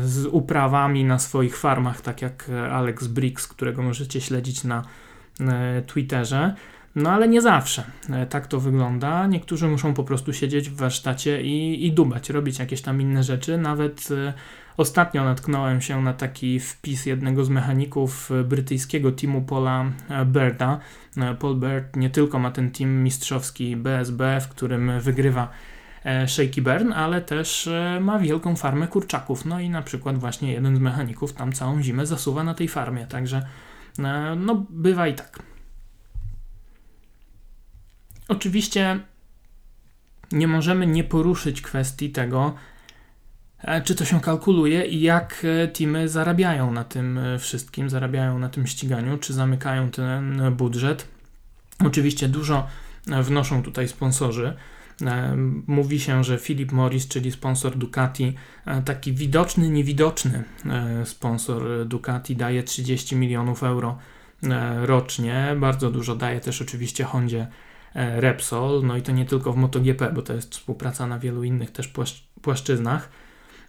[0.04, 4.82] z uprawami na swoich farmach, tak jak Alex Briggs, którego możecie śledzić na
[5.86, 6.54] Twitterze.
[6.96, 9.26] No ale nie zawsze e, tak to wygląda.
[9.26, 13.58] Niektórzy muszą po prostu siedzieć w warsztacie i, i dubać, robić jakieś tam inne rzeczy.
[13.58, 14.32] Nawet e,
[14.76, 19.84] ostatnio natknąłem się na taki wpis jednego z mechaników e, brytyjskiego teamu Paula
[20.26, 20.78] Birda.
[21.38, 25.48] Paul Bird nie tylko ma ten team mistrzowski BSB, w którym wygrywa
[26.26, 27.68] Shaky Bern, ale też
[28.00, 29.44] ma wielką farmę kurczaków.
[29.44, 33.06] No i na przykład właśnie jeden z mechaników tam całą zimę zasuwa na tej farmie.
[33.06, 33.46] Także
[34.36, 35.53] no bywa i tak.
[38.28, 39.00] Oczywiście
[40.32, 42.54] nie możemy nie poruszyć kwestii tego,
[43.58, 48.48] e, czy to się kalkuluje i jak e, teamy zarabiają na tym wszystkim, zarabiają na
[48.48, 51.08] tym ściganiu, czy zamykają ten budżet.
[51.84, 52.66] Oczywiście dużo
[53.06, 54.56] wnoszą tutaj sponsorzy.
[55.66, 58.34] Mówi się, że Philip Morris, czyli sponsor Ducati,
[58.84, 60.44] taki widoczny, niewidoczny
[61.04, 63.98] sponsor Ducati, daje 30 milionów euro
[64.82, 65.56] rocznie.
[65.56, 70.12] Bardzo dużo daje też oczywiście Hondzie E, Repsol, no i to nie tylko w MotoGP,
[70.12, 71.92] bo to jest współpraca na wielu innych też
[72.42, 73.08] płaszczyznach.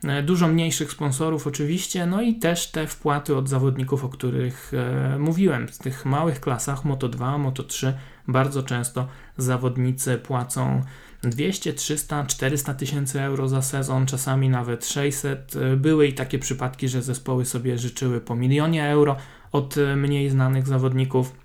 [0.03, 5.19] E, dużo mniejszych sponsorów oczywiście, no i też te wpłaty od zawodników, o których e,
[5.19, 5.67] mówiłem.
[5.67, 7.93] W tych małych klasach Moto2, Moto3
[8.27, 9.07] bardzo często
[9.37, 10.81] zawodnicy płacą
[11.23, 15.53] 200, 300, 400 tysięcy euro za sezon, czasami nawet 600.
[15.77, 19.15] Były i takie przypadki, że zespoły sobie życzyły po milionie euro
[19.51, 21.44] od mniej znanych zawodników.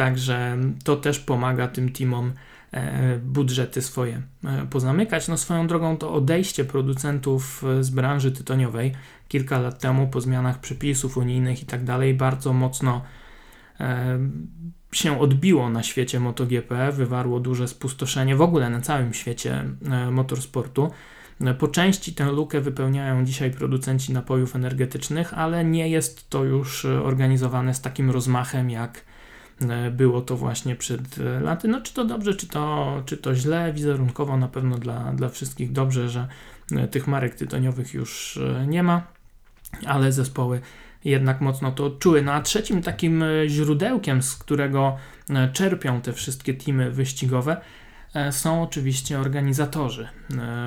[0.00, 2.32] Także to też pomaga tym teamom
[2.72, 5.28] e, budżety swoje e, pozamykać.
[5.28, 8.92] No swoją drogą to odejście producentów e, z branży tytoniowej
[9.28, 13.02] kilka lat temu po zmianach przepisów unijnych i tak dalej bardzo mocno
[14.92, 19.64] się odbiło na świecie MotoGP, wywarło duże spustoszenie w ogóle na całym świecie
[20.10, 20.90] motorsportu.
[21.58, 27.74] Po części tę lukę wypełniają dzisiaj producenci napojów energetycznych, ale nie jest to już organizowane
[27.74, 29.09] z takim rozmachem jak
[29.90, 31.68] było to właśnie przed e, laty.
[31.68, 35.72] No czy to dobrze, czy to, czy to źle, wizerunkowo na pewno dla, dla wszystkich
[35.72, 36.28] dobrze, że
[36.72, 39.02] e, tych marek tytoniowych już nie ma,
[39.86, 40.60] ale zespoły
[41.04, 42.22] jednak mocno to odczuły.
[42.22, 44.96] No a trzecim takim źródełkiem, z którego
[45.52, 47.60] czerpią te wszystkie teamy wyścigowe,
[48.30, 50.08] są oczywiście organizatorzy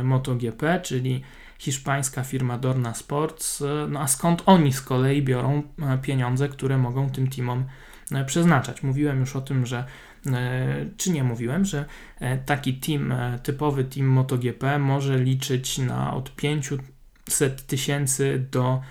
[0.04, 1.22] MotoGP, czyli
[1.58, 3.64] hiszpańska firma Dorna Sports.
[3.90, 5.64] No a skąd oni z kolei biorą
[6.02, 7.93] pieniądze, które mogą tym teamom E,
[8.26, 8.84] przeznaczać.
[8.84, 9.86] Mówiłem już o tym, że
[10.28, 11.86] e, czy nie mówiłem, że
[12.20, 13.14] e, taki team,
[13.44, 18.82] typowy team MotoGP może liczyć na od 500 tysięcy do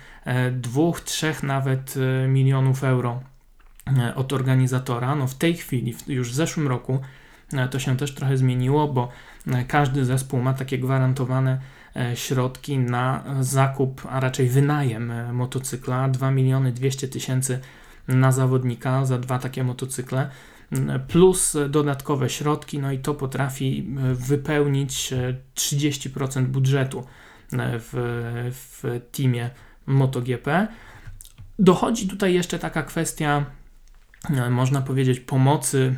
[0.51, 1.95] 2, 3 nawet
[2.27, 3.23] milionów euro
[4.15, 5.15] od organizatora.
[5.15, 6.99] No w tej chwili, już w zeszłym roku,
[7.71, 9.09] to się też trochę zmieniło, bo
[9.67, 11.59] każdy zespół ma takie gwarantowane
[12.15, 17.59] środki na zakup, a raczej wynajem motocykla 2 miliony 200 tysięcy
[18.07, 20.29] na zawodnika za dwa takie motocykle,
[21.07, 25.13] plus dodatkowe środki, no i to potrafi e, wypełnić
[25.55, 27.93] 30% e, budżetu e, w,
[28.51, 29.49] w teamie
[29.85, 30.67] MotoGP.
[31.59, 33.45] Dochodzi tutaj jeszcze taka kwestia,
[34.49, 35.97] można powiedzieć, pomocy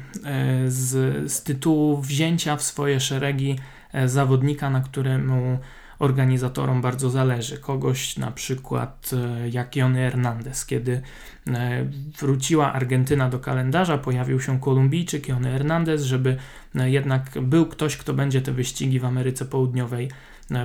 [0.67, 3.59] z, z tytułu wzięcia w swoje szeregi
[4.05, 5.59] zawodnika, na któremu
[5.99, 7.57] organizatorom bardzo zależy.
[7.57, 11.01] Kogoś na przykład e, jak Jony Hernandez, kiedy
[11.47, 11.85] e,
[12.19, 16.37] wróciła Argentyna do kalendarza, pojawił się Kolumbijczyk Jony Hernandez, żeby
[16.75, 20.11] e, jednak był ktoś, kto będzie te wyścigi w Ameryce Południowej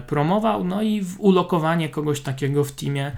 [0.07, 3.13] promował, no i ulokowanie kogoś takiego w teamie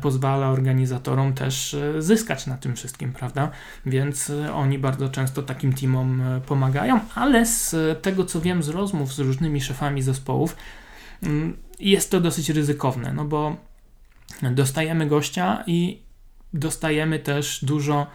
[0.00, 3.50] pozwala organizatorom też zyskać na tym wszystkim, prawda?
[3.86, 9.18] Więc oni bardzo często takim teamom pomagają, ale z tego co wiem z rozmów z
[9.18, 10.56] różnymi szefami zespołów,
[11.80, 13.56] jest to dosyć ryzykowne, no bo
[14.42, 16.06] dostajemy gościa i
[16.54, 18.06] dostajemy też dużo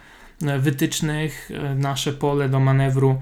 [0.42, 3.20] e, wytycznych, e, nasze pole do manewru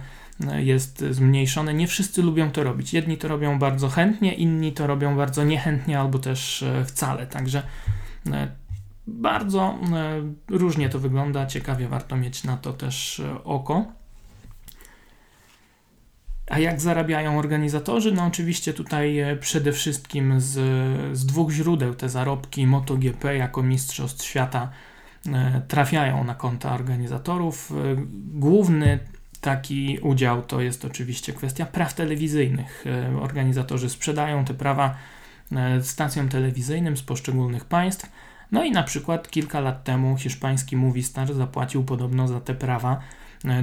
[0.48, 1.74] e, jest zmniejszone.
[1.74, 2.94] Nie wszyscy lubią to robić.
[2.94, 7.26] Jedni to robią bardzo chętnie, inni to robią bardzo niechętnie albo też wcale.
[7.26, 7.62] Także
[9.06, 9.78] bardzo
[10.48, 11.46] różnie to wygląda.
[11.46, 13.99] Ciekawie warto mieć na to też oko.
[16.50, 18.12] A jak zarabiają organizatorzy?
[18.12, 20.52] No oczywiście tutaj e, przede wszystkim z,
[21.18, 24.70] z dwóch źródeł te zarobki MotoGP jako Mistrzostw Świata
[25.26, 27.72] e, trafiają na konta organizatorów.
[27.72, 27.74] E,
[28.32, 28.98] główny
[29.40, 32.84] taki udział to jest oczywiście kwestia praw telewizyjnych.
[33.20, 34.94] Organizatorzy sprzedają te prawa
[35.82, 38.10] stacjom telewizyjnym z poszczególnych państw.
[38.52, 43.00] No i na przykład kilka lat temu hiszpański Movistar zapłacił podobno za te prawa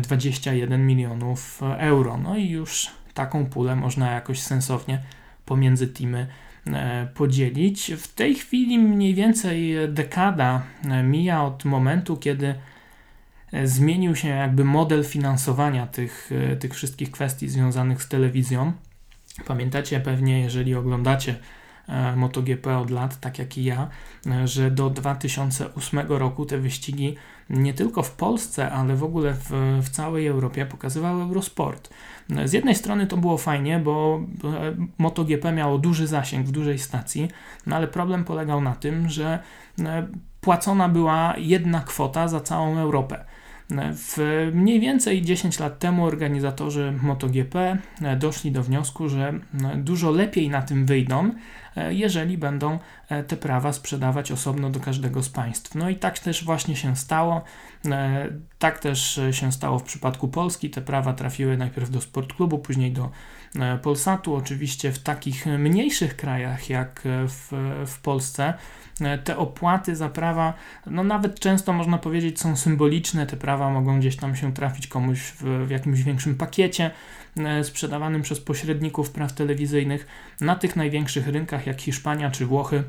[0.01, 2.17] 21 milionów euro.
[2.17, 5.01] No i już taką pulę można jakoś sensownie
[5.45, 6.27] pomiędzy teamy
[6.67, 7.91] e, podzielić.
[7.97, 12.55] W tej chwili mniej więcej dekada e, mija od momentu, kiedy
[13.51, 18.73] e, zmienił się jakby model finansowania tych, tych wszystkich kwestii związanych z telewizją.
[19.45, 21.35] Pamiętacie pewnie, jeżeli oglądacie
[22.15, 23.89] MotoGP od lat, tak jak i ja,
[24.45, 27.15] że do 2008 roku te wyścigi
[27.49, 29.49] nie tylko w Polsce, ale w ogóle w,
[29.81, 31.89] w całej Europie pokazywał Eurosport.
[32.45, 34.21] Z jednej strony to było fajnie, bo
[34.97, 37.27] MotoGP miało duży zasięg w dużej stacji,
[37.65, 39.39] no ale problem polegał na tym, że
[39.79, 40.07] e,
[40.41, 43.25] płacona była jedna kwota za całą Europę.
[43.93, 47.77] W mniej więcej 10 lat temu organizatorzy MotoGP
[48.17, 49.33] doszli do wniosku, że
[49.75, 51.31] dużo lepiej na tym wyjdą,
[51.89, 52.79] jeżeli będą
[53.27, 55.75] te prawa sprzedawać osobno do każdego z państw.
[55.75, 57.41] No i tak też właśnie się stało.
[58.59, 60.69] Tak też się stało w przypadku Polski.
[60.69, 63.11] Te prawa trafiły najpierw do Sportklubu, później do
[63.81, 64.35] Polsatu.
[64.35, 67.51] Oczywiście w takich mniejszych krajach jak w,
[67.87, 68.53] w Polsce
[69.01, 70.53] E, te opłaty za prawa,
[70.85, 73.27] no nawet często można powiedzieć, są symboliczne.
[73.27, 76.91] Te prawa mogą gdzieś tam się trafić komuś w, w jakimś większym pakiecie e,
[77.63, 80.07] sprzedawanym przez pośredników praw telewizyjnych.
[80.41, 82.83] Na tych największych rynkach, jak Hiszpania czy Włochy,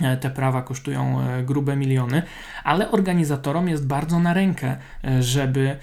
[0.00, 2.22] e, te prawa kosztują grube miliony,
[2.64, 4.76] ale organizatorom jest bardzo na rękę,
[5.20, 5.76] żeby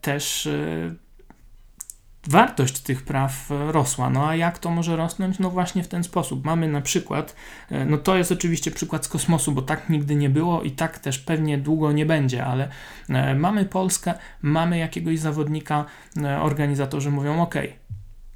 [0.00, 0.48] też
[2.28, 4.10] wartość tych praw rosła.
[4.10, 5.38] No a jak to może rosnąć?
[5.38, 6.44] No właśnie w ten sposób.
[6.44, 7.36] Mamy na przykład,
[7.70, 10.98] e, no to jest oczywiście przykład z kosmosu, bo tak nigdy nie było i tak
[10.98, 12.68] też pewnie długo nie będzie, ale
[13.08, 15.84] e, mamy Polskę, mamy jakiegoś zawodnika,
[16.22, 17.54] e, organizatorzy mówią ok.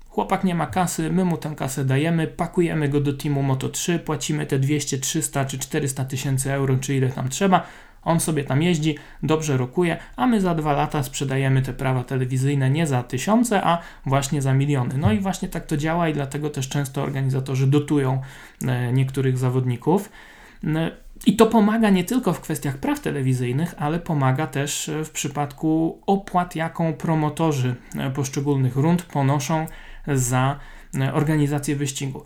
[0.08, 4.46] Chłopak nie ma kasy, my mu tę kasę dajemy, pakujemy go do teamu Moto3, płacimy
[4.46, 7.66] te 200, 300 czy 400 tysięcy euro, czy ile tam trzeba,
[8.06, 12.70] on sobie tam jeździ, dobrze rokuje, a my za dwa lata sprzedajemy te prawa telewizyjne
[12.70, 14.98] nie za tysiące, a właśnie za miliony.
[14.98, 18.22] No i właśnie tak to działa i dlatego też często organizatorzy dotują
[18.66, 20.10] e, niektórych zawodników.
[20.64, 20.90] E,
[21.26, 26.56] I to pomaga nie tylko w kwestiach praw telewizyjnych, ale pomaga też w przypadku opłat,
[26.56, 29.66] jaką promotorzy e, poszczególnych rund ponoszą
[30.06, 30.58] za
[31.12, 32.24] organizację wyścigu.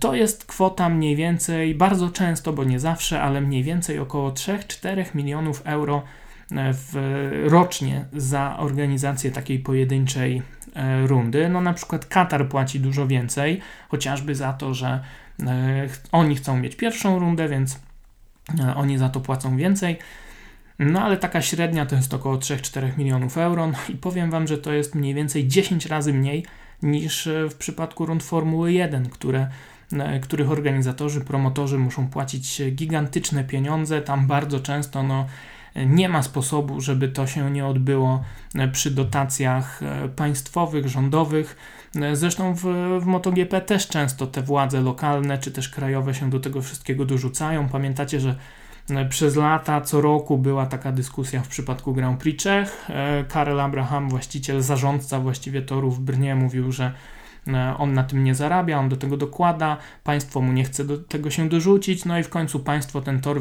[0.00, 5.04] To jest kwota mniej więcej, bardzo często, bo nie zawsze, ale mniej więcej około 3-4
[5.14, 6.02] milionów euro
[6.52, 6.94] e, w,
[7.48, 10.42] rocznie za organizację takiej pojedynczej
[10.74, 11.48] e, rundy.
[11.48, 15.00] No na przykład Katar płaci dużo więcej, chociażby za to, że
[15.40, 17.80] e, oni chcą mieć pierwszą rundę, więc
[18.76, 19.98] oni za to płacą więcej.
[20.78, 23.66] No ale taka średnia to jest około 3-4 milionów euro.
[23.66, 26.44] No i powiem Wam, że to jest mniej więcej 10 razy mniej
[26.82, 29.48] niż e, w przypadku rund Formuły 1, które,
[29.92, 34.02] e, których organizatorzy, promotorzy muszą płacić gigantyczne pieniądze.
[34.02, 35.26] Tam bardzo często no,
[35.76, 39.80] nie ma sposobu, żeby to się nie odbyło e, przy dotacjach
[40.16, 41.56] państwowych, rządowych.
[42.12, 42.62] Zresztą w,
[43.00, 47.68] w MotoGP też często te władze lokalne czy też krajowe się do tego wszystkiego dorzucają.
[47.68, 48.36] Pamiętacie, że
[49.08, 52.86] przez lata, co roku była taka dyskusja w przypadku Grand Prix Czech.
[52.88, 56.92] E, Karel Abraham, właściciel, zarządca właściwie torów w Brnie, mówił, że
[57.48, 60.98] e, on na tym nie zarabia, on do tego dokłada, państwo mu nie chce do
[60.98, 63.40] tego się dorzucić, no i w końcu państwo ten tor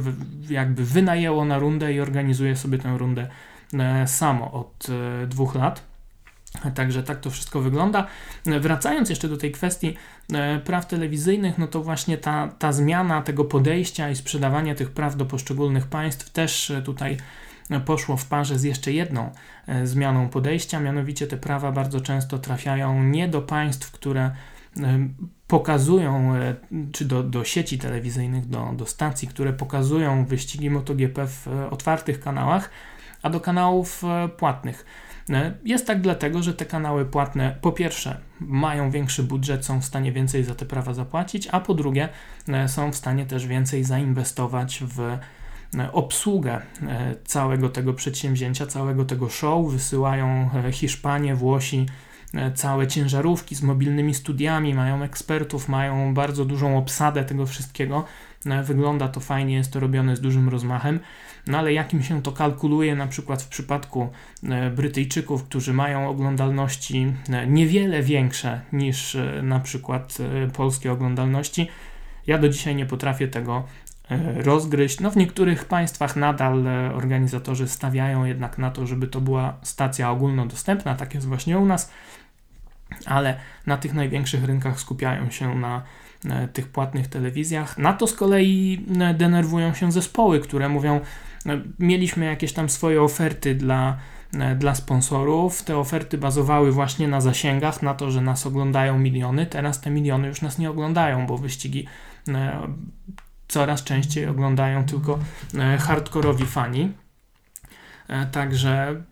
[0.50, 3.28] jakby wynajęło na rundę i organizuje sobie tę rundę
[3.74, 4.88] e, samo od
[5.28, 5.89] dwóch lat.
[6.76, 8.08] Także tak to wszystko wygląda.
[8.46, 9.96] Wracając jeszcze do tej kwestii
[10.34, 15.16] e, praw telewizyjnych, no to właśnie ta, ta zmiana tego podejścia i sprzedawania tych praw
[15.16, 17.18] do poszczególnych państw też e, tutaj
[17.86, 19.32] poszło w parze z jeszcze jedną
[19.68, 24.32] e, zmianą podejścia, mianowicie te prawa bardzo często trafiają nie do państw, które
[25.48, 26.34] pokazują,
[26.92, 32.70] czy do, do sieci telewizyjnych, do, do stacji, które pokazują wyścigi MotoGP w otwartych kanałach,
[33.22, 34.04] a do kanałów
[34.38, 34.86] płatnych.
[35.30, 39.86] E, jest tak dlatego, że te kanały płatne po pierwsze mają większy budżet, są w
[39.86, 42.10] stanie więcej za te prawa zapłacić, a po drugie
[42.48, 45.20] e, są w stanie też więcej zainwestować w e,
[45.92, 46.62] obsługę
[47.26, 49.72] całego tego przedsięwzięcia, całego tego show.
[49.72, 51.86] Wysyłają Hiszpanie, Włosi,
[52.56, 58.06] całe ciężarówki z mobilnymi studiami, mają ekspertów, mają bardzo dużą obsadę tego wszystkiego.
[58.64, 61.00] Wygląda to fajnie, jest to robione z dużym rozmachem.
[61.48, 64.10] No ale jakim się to kalkuluje na przykład w przypadku
[64.44, 70.18] e, Brytyjczyków, którzy mają oglądalności e, niewiele większe niż e, na przykład
[70.54, 71.68] polskie oglądalności,
[72.28, 73.64] ja do dzisiaj nie potrafię tego
[74.36, 75.00] rozgryźć.
[75.00, 80.96] No w niektórych państwach nadal organizatorzy stawiają jednak na to, żeby to była stacja ogólnodostępna,
[80.96, 81.92] tak jest właśnie u nas,
[83.06, 85.84] ale na tych największych rynkach skupiają się na
[86.54, 87.78] tych płatnych telewizjach.
[87.78, 88.86] Na to z kolei
[89.18, 91.00] denerwują się zespoły, które mówią,
[91.46, 93.98] no, mieliśmy jakieś tam swoje oferty dla,
[94.34, 95.64] e, dla sponsorów.
[95.64, 99.46] Te oferty bazowały właśnie na zasięgach, na to, że nas oglądają miliony.
[99.46, 101.88] Teraz te miliony już nas nie oglądają, bo wyścigi
[102.28, 102.68] e,
[103.48, 105.20] coraz częściej oglądają tylko
[105.60, 106.92] e, hardkorowi fani.
[108.32, 109.04] Także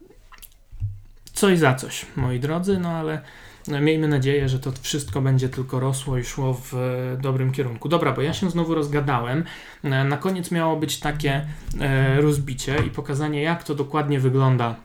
[1.33, 3.21] coś za coś, moi drodzy, no ale
[3.67, 7.89] Miejmy nadzieję, że to wszystko będzie tylko rosło i szło w e, dobrym kierunku.
[7.89, 9.43] Dobra, bo ja się znowu rozgadałem.
[9.83, 11.47] E, na koniec miało być takie
[11.79, 14.75] e, rozbicie i pokazanie, jak to dokładnie wygląda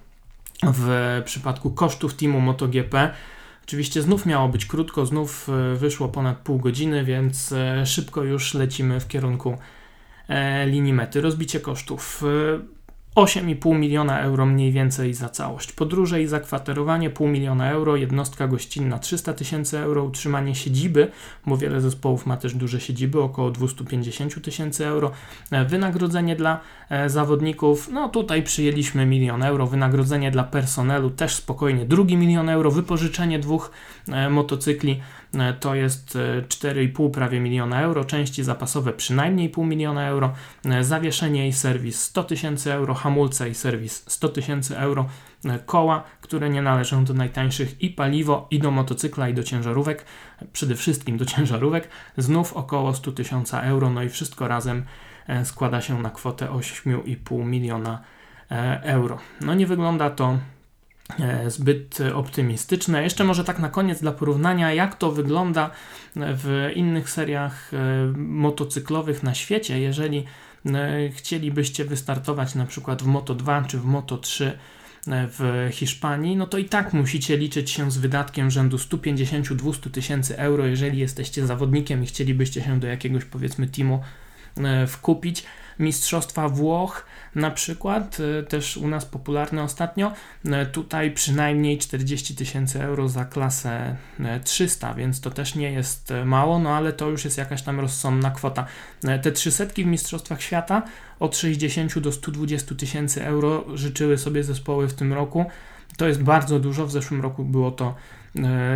[0.62, 3.14] w przypadku kosztów teamu MotoGP.
[3.64, 7.54] Oczywiście znów miało być krótko, znów wyszło ponad pół godziny, więc
[7.84, 9.58] szybko już lecimy w kierunku
[10.66, 11.20] linii mety.
[11.20, 12.22] Rozbicie kosztów.
[13.16, 15.72] 8,5 miliona euro mniej więcej za całość.
[15.72, 21.10] Podróże i zakwaterowanie pół miliona euro, jednostka gościnna 300 tysięcy euro, utrzymanie siedziby,
[21.46, 25.10] bo wiele zespołów ma też duże siedziby, około 250 tysięcy euro.
[25.50, 26.60] E, wynagrodzenie dla
[26.90, 29.66] e, zawodników, no tutaj przyjęliśmy milion euro.
[29.66, 32.70] Wynagrodzenie dla personelu też spokojnie, drugi milion euro.
[32.70, 33.70] Wypożyczenie dwóch
[34.08, 35.00] e, motocykli
[35.60, 36.18] to jest
[36.48, 40.32] 4,5 e, prawie miliona euro, części zapasowe przynajmniej pół miliona euro,
[40.64, 45.06] e, zawieszenie i serwis 100 tysięcy euro, hamulce i serwis 100 tysięcy euro,
[45.66, 50.04] koła, które nie należą do najtańszych i paliwo i do motocykla i do ciężarówek,
[50.52, 54.84] przede wszystkim do ciężarówek, znów około 100 tysięcy euro, no i wszystko razem
[55.44, 58.02] składa się na kwotę 8,5 miliona
[58.82, 59.18] euro.
[59.40, 60.61] No nie wygląda to E,
[61.48, 63.02] zbyt optymistyczne.
[63.02, 65.70] Jeszcze może tak na koniec dla porównania, jak to wygląda
[66.16, 67.78] w innych seriach e,
[68.16, 69.80] motocyklowych na świecie.
[69.80, 70.24] Jeżeli
[70.66, 74.58] e, chcielibyście wystartować na przykład w Moto 2 czy w Moto 3
[75.06, 80.66] w Hiszpanii, no to i tak musicie liczyć się z wydatkiem rzędu 150-200 tysięcy euro,
[80.66, 84.02] jeżeli jesteście zawodnikiem i chcielibyście się do jakiegoś powiedzmy teamu
[84.86, 85.44] wkupić.
[85.82, 90.12] Mistrzostwa Włoch na przykład, e, też u nas popularne ostatnio,
[90.44, 93.96] e, tutaj przynajmniej 40 tysięcy euro za klasę
[94.44, 97.80] 300, e, więc to też nie jest mało, no ale to już jest jakaś tam
[97.80, 98.66] rozsądna kwota.
[99.22, 100.82] Te 300 w Mistrzostwach Świata
[101.20, 105.44] od 60 do 120 tysięcy euro życzyły sobie zespoły w tym roku.
[105.96, 107.94] To jest bardzo dużo, w zeszłym roku było to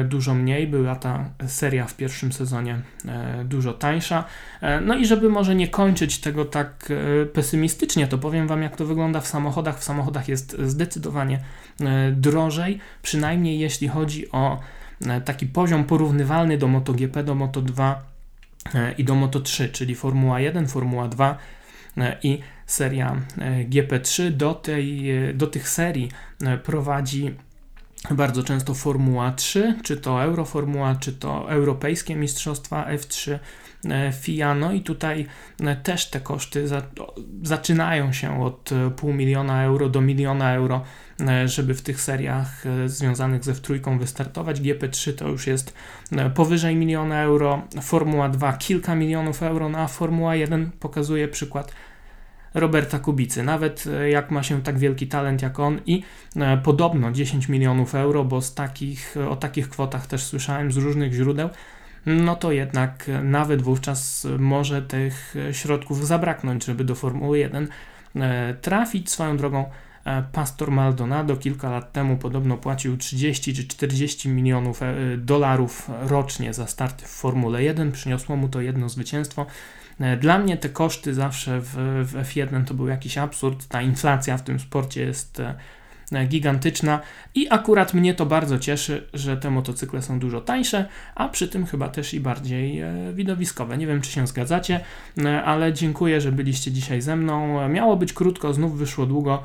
[0.05, 4.25] dużo mniej, była ta seria w pierwszym sezonie e, dużo tańsza.
[4.61, 6.93] E, no i żeby może nie kończyć tego tak
[7.33, 9.79] pesymistycznie, to powiem Wam, jak to wygląda w samochodach.
[9.79, 11.41] W samochodach jest zdecydowanie
[12.13, 14.61] drożej, przynajmniej jeśli chodzi o
[15.25, 17.95] taki poziom porównywalny do MotoGP, do Moto2
[18.99, 21.39] i do Moto3, czyli Formuła 1, Formuła 2
[22.23, 23.17] i seria
[23.71, 24.31] GP3.
[24.31, 26.11] Do, tej, do tych serii
[26.65, 27.35] prowadzi
[28.11, 33.39] bardzo często Formuła 3, czy to Euroformuła, czy to Europejskie Mistrzostwa F3
[33.91, 34.55] e, FIA.
[34.55, 35.27] No i tutaj
[35.61, 36.83] e, też te koszty za,
[37.43, 40.85] zaczynają się od e, pół miliona euro do miliona euro,
[41.47, 44.61] żeby w tych seriach związanych ze F3 wystartować.
[44.61, 45.75] GP3 to już jest
[46.35, 51.73] powyżej miliona euro, Formuła 2 kilka milionów euro, no a Formuła 1 pokazuje przykład
[52.57, 53.43] Roberta Kubicy.
[53.43, 56.03] Nawet e, jak ma się tak wielki talent jak on i
[56.37, 61.13] e, podobno 10 milionów euro, bo z takich, o takich kwotach też słyszałem z różnych
[61.13, 61.49] źródeł,
[62.07, 67.69] no to jednak nawet wówczas może tych środków zabraknąć, żeby do Formuły 1
[68.17, 69.11] e, trafić.
[69.11, 69.65] Swoją drogą
[70.33, 74.81] Pastor Maldonado kilka lat temu podobno płacił 30 czy 40 milionów
[75.19, 77.93] dolarów rocznie za start w Formule 1.
[77.93, 79.47] Przyniosło mu to jedno zwycięstwo.
[80.01, 81.75] E, dla mnie te koszty zawsze w,
[82.05, 83.69] w F1 to był jakiś absurd.
[83.69, 87.01] Ta inflacja w tym sporcie jest e, gigantyczna
[87.35, 91.67] i akurat mnie to bardzo cieszy, że te motocykle są dużo tańsze, a przy tym
[91.67, 93.79] chyba też i bardziej e, widowiskowe.
[93.79, 94.81] Nie wiem, czy się zgadzacie,
[95.45, 97.69] ale dziękuję, że byliście dzisiaj ze mną.
[97.69, 99.43] Miało być krótko, znów wyszło długo.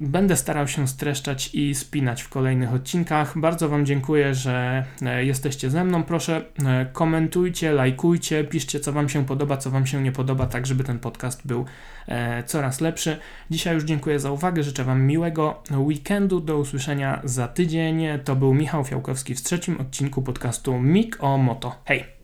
[0.00, 3.38] Będę starał się streszczać i spinać w kolejnych odcinkach.
[3.38, 6.02] Bardzo Wam dziękuję, że e, jesteście ze mną.
[6.02, 10.66] Proszę e, komentujcie, lajkujcie, piszcie co Wam się podoba, co Wam się nie podoba, tak
[10.66, 11.64] żeby ten podcast był
[12.08, 13.18] e, coraz lepszy.
[13.50, 16.40] Dzisiaj już dziękuję za uwagę, życzę Wam miłego weekendu.
[16.40, 18.02] Do usłyszenia za tydzień.
[18.24, 21.74] To był Michał Fiałkowski w trzecim odcinku podcastu Mik o Moto.
[21.84, 22.15] Hej!